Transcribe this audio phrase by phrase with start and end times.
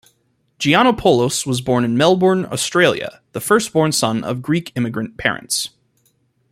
[0.57, 5.69] Giannopoulos was born in Melbourne, Australia, the first-born son of Greek immigrant parents.